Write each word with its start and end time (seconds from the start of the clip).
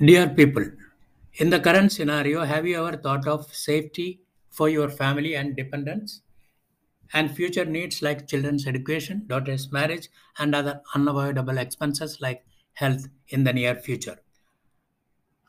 Dear 0.00 0.28
people, 0.28 0.64
in 1.34 1.50
the 1.50 1.58
current 1.58 1.90
scenario, 1.90 2.44
have 2.44 2.64
you 2.64 2.86
ever 2.86 2.96
thought 2.96 3.26
of 3.26 3.52
safety 3.52 4.20
for 4.48 4.68
your 4.68 4.88
family 4.88 5.34
and 5.34 5.56
dependents 5.56 6.22
and 7.12 7.34
future 7.34 7.64
needs 7.64 8.00
like 8.00 8.28
children's 8.28 8.68
education, 8.68 9.24
daughter's 9.26 9.72
marriage, 9.72 10.08
and 10.38 10.54
other 10.54 10.82
unavoidable 10.94 11.58
expenses 11.58 12.20
like 12.20 12.46
health 12.74 13.08
in 13.30 13.42
the 13.42 13.52
near 13.52 13.74
future? 13.74 14.20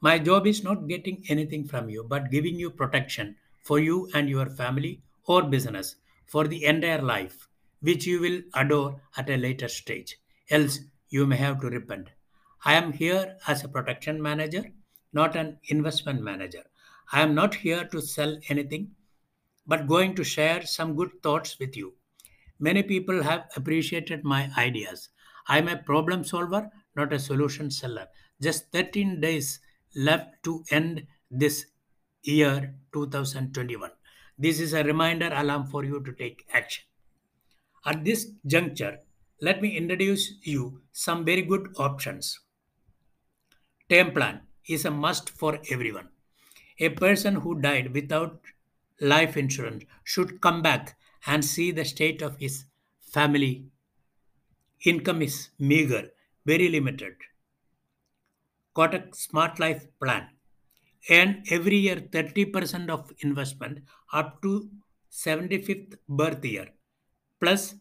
My 0.00 0.18
job 0.18 0.48
is 0.48 0.64
not 0.64 0.88
getting 0.88 1.24
anything 1.28 1.68
from 1.68 1.88
you, 1.88 2.02
but 2.02 2.32
giving 2.32 2.56
you 2.56 2.70
protection 2.70 3.36
for 3.62 3.78
you 3.78 4.10
and 4.12 4.28
your 4.28 4.46
family 4.46 5.02
or 5.24 5.44
business 5.44 5.94
for 6.26 6.48
the 6.48 6.64
entire 6.64 7.00
life, 7.00 7.46
which 7.80 8.06
you 8.06 8.20
will 8.20 8.42
adore 8.54 9.00
at 9.16 9.30
a 9.30 9.36
later 9.36 9.68
stage. 9.68 10.18
Else, 10.50 10.80
you 11.10 11.26
may 11.28 11.36
have 11.36 11.60
to 11.60 11.68
repent. 11.68 12.08
I 12.64 12.74
am 12.74 12.92
here 12.92 13.38
as 13.48 13.64
a 13.64 13.68
protection 13.68 14.22
manager, 14.22 14.64
not 15.12 15.34
an 15.34 15.58
investment 15.64 16.22
manager. 16.22 16.62
I 17.12 17.22
am 17.22 17.34
not 17.34 17.56
here 17.56 17.84
to 17.86 18.00
sell 18.00 18.38
anything, 18.48 18.92
but 19.66 19.88
going 19.88 20.14
to 20.14 20.24
share 20.24 20.62
some 20.62 20.94
good 20.94 21.10
thoughts 21.22 21.58
with 21.58 21.76
you. 21.76 21.94
Many 22.60 22.84
people 22.84 23.22
have 23.22 23.50
appreciated 23.56 24.22
my 24.22 24.50
ideas. 24.56 25.08
I'm 25.48 25.66
a 25.66 25.76
problem 25.76 26.22
solver, 26.22 26.70
not 26.94 27.12
a 27.12 27.18
solution 27.18 27.70
seller. 27.70 28.06
Just 28.40 28.70
13 28.70 29.20
days 29.20 29.58
left 29.96 30.42
to 30.44 30.62
end 30.70 31.06
this 31.30 31.66
year 32.22 32.76
2021. 32.92 33.90
This 34.38 34.60
is 34.60 34.72
a 34.72 34.84
reminder 34.84 35.30
alarm 35.34 35.66
for 35.66 35.84
you 35.84 36.00
to 36.04 36.12
take 36.12 36.46
action. 36.52 36.84
At 37.84 38.04
this 38.04 38.30
juncture, 38.46 39.00
let 39.40 39.60
me 39.60 39.76
introduce 39.76 40.34
you 40.44 40.82
some 40.92 41.24
very 41.24 41.42
good 41.42 41.74
options. 41.76 42.38
Term 43.88 44.12
plan 44.12 44.40
is 44.68 44.84
a 44.84 44.90
must 44.90 45.30
for 45.30 45.58
everyone. 45.70 46.08
A 46.78 46.88
person 46.88 47.36
who 47.36 47.60
died 47.60 47.92
without 47.94 48.40
life 49.00 49.36
insurance 49.36 49.84
should 50.04 50.40
come 50.40 50.62
back 50.62 50.96
and 51.26 51.44
see 51.44 51.70
the 51.70 51.84
state 51.84 52.22
of 52.22 52.36
his 52.38 52.64
family. 53.00 53.66
Income 54.84 55.22
is 55.22 55.50
meager, 55.58 56.10
very 56.44 56.68
limited. 56.68 57.14
Kotak 58.74 59.14
Smart 59.14 59.58
Life 59.60 59.86
Plan. 60.00 60.28
Earn 61.10 61.42
every 61.50 61.76
year 61.76 61.96
30% 61.96 62.88
of 62.88 63.12
investment 63.20 63.80
up 64.12 64.40
to 64.42 64.70
75th 65.10 65.96
birth 66.08 66.44
year, 66.44 66.68
plus 67.40 67.74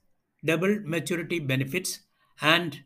double 0.44 0.80
maturity 0.84 1.40
benefits 1.40 2.02
and 2.42 2.84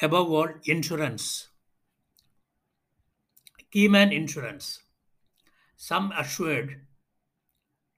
above 0.00 0.30
all 0.30 0.48
insurance. 0.64 1.48
Keyman 3.74 4.12
Insurance. 4.14 4.84
Sum 5.76 6.12
assured 6.16 6.82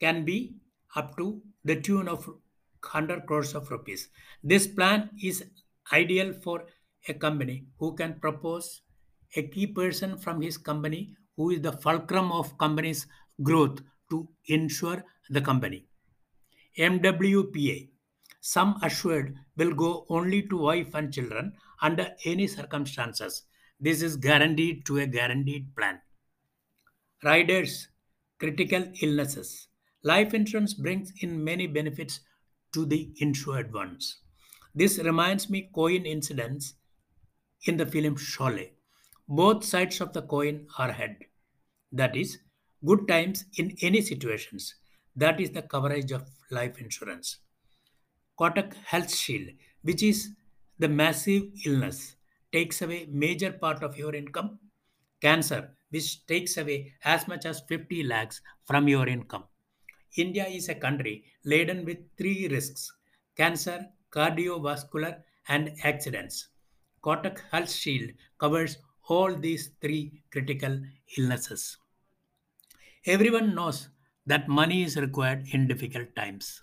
can 0.01 0.25
be 0.25 0.57
up 0.95 1.19
to 1.19 1.43
the 1.65 1.79
tune 1.79 2.09
of 2.09 2.27
100 2.27 3.27
crores 3.27 3.55
of 3.55 3.71
rupees. 3.71 4.09
This 4.43 4.67
plan 4.67 5.11
is 5.23 5.45
ideal 5.93 6.33
for 6.33 6.65
a 7.09 7.13
company 7.13 7.67
who 7.79 7.95
can 7.95 8.15
propose 8.21 8.81
a 9.35 9.43
key 9.43 9.67
person 9.67 10.17
from 10.17 10.41
his 10.41 10.57
company 10.57 11.15
who 11.37 11.51
is 11.51 11.61
the 11.61 11.73
fulcrum 11.73 12.33
of 12.33 12.57
company's 12.57 13.07
growth 13.43 13.81
to 14.09 14.27
insure 14.47 15.05
the 15.29 15.43
company. 15.43 15.85
MWPA. 16.79 17.91
Sum 18.41 18.79
assured 18.83 19.37
will 19.59 19.75
go 19.75 20.07
only 20.09 20.41
to 20.49 20.57
wife 20.57 20.95
and 20.95 21.13
children 21.13 21.53
under 21.83 22.09
any 22.25 22.47
circumstances. 22.47 23.43
This 23.79 24.01
is 24.01 24.17
guaranteed 24.17 24.87
to 24.87 24.99
a 24.99 25.07
guaranteed 25.07 25.77
plan. 25.77 26.01
Riders, 27.23 27.89
critical 28.39 28.91
illnesses. 29.03 29.69
Life 30.03 30.33
insurance 30.35 30.75
brings 30.75 31.13
in 31.21 31.45
many 31.45 31.67
benefits 31.67 32.21
to 32.73 32.87
the 32.87 33.13
insured 33.19 33.73
ones. 33.73 34.19
This 34.75 34.99
reminds 34.99 35.51
me 35.51 35.71
coin 35.75 36.07
incidents 36.07 36.75
in 37.65 37.77
the 37.77 37.87
film 37.87 38.17
Sholay. 38.17 38.71
Both 39.29 39.65
sides 39.65 40.01
of 40.01 40.13
the 40.13 40.23
coin 40.23 40.67
are 40.79 40.93
head. 40.93 41.17
That 41.93 42.17
is, 42.17 42.39
good 42.85 43.09
times 43.09 43.45
in 43.59 43.77
any 43.83 44.01
situations. 44.01 44.75
That 45.15 45.41
is 45.41 45.51
the 45.51 45.63
coverage 45.63 46.13
of 46.13 46.29
life 46.51 46.81
insurance. 46.81 47.39
Kotak 48.39 48.75
Health 48.85 49.15
Shield, 49.15 49.49
which 49.83 50.03
is 50.03 50.31
the 50.79 50.89
massive 50.89 51.45
illness, 51.65 52.16
takes 52.53 52.83
away 52.83 53.07
major 53.07 53.53
part 53.53 53.83
of 53.83 53.97
your 53.97 54.15
income. 54.15 54.59
Cancer, 55.21 55.77
which 55.91 56.27
takes 56.27 56.57
away 56.57 56.95
as 57.05 57.27
much 57.29 57.47
as 57.47 57.61
50 57.61 58.03
lakhs 58.03 58.41
from 58.65 58.89
your 58.89 59.09
income. 59.09 59.45
India 60.17 60.47
is 60.47 60.69
a 60.69 60.75
country 60.75 61.25
laden 61.45 61.85
with 61.85 61.99
three 62.17 62.49
risks 62.49 62.93
cancer, 63.37 63.87
cardiovascular, 64.11 65.23
and 65.49 65.77
accidents. 65.85 66.49
Kotak 67.03 67.41
Health 67.51 67.71
Shield 67.71 68.13
covers 68.39 68.79
all 69.09 69.35
these 69.35 69.69
three 69.81 70.23
critical 70.33 70.83
illnesses. 71.17 71.79
Everyone 73.07 73.55
knows 73.55 73.89
that 74.27 74.49
money 74.49 74.83
is 74.83 74.97
required 74.97 75.47
in 75.53 75.67
difficult 75.67 76.15
times. 76.17 76.61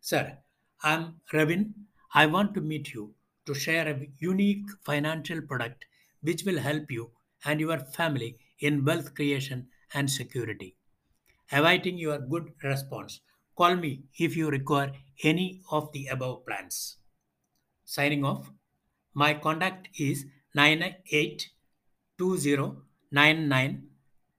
Sir, 0.00 0.38
I'm 0.82 1.20
Ravin. 1.32 1.86
I 2.14 2.26
want 2.26 2.54
to 2.54 2.60
meet 2.60 2.92
you 2.92 3.14
to 3.48 3.54
share 3.54 3.88
a 3.88 4.06
unique 4.18 4.66
financial 4.84 5.40
product 5.42 5.84
which 6.20 6.44
will 6.44 6.58
help 6.58 6.90
you 6.90 7.10
and 7.44 7.60
your 7.60 7.78
family 7.78 8.36
in 8.60 8.84
wealth 8.84 9.14
creation 9.14 9.68
and 9.94 10.10
security. 10.10 10.76
Awaiting 11.50 11.96
your 11.98 12.18
good 12.18 12.52
response. 12.62 13.20
Call 13.56 13.76
me 13.76 14.02
if 14.18 14.36
you 14.36 14.50
require 14.50 14.92
any 15.24 15.62
of 15.72 15.90
the 15.92 16.08
above 16.08 16.44
plans. 16.46 16.98
Signing 17.84 18.24
off. 18.24 18.50
My 19.14 19.34
contact 19.34 19.88
is 19.98 20.26
98 20.54 21.50
2099 22.18 23.88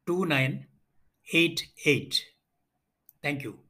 2988. 0.06 2.26
Thank 3.22 3.44
you. 3.44 3.69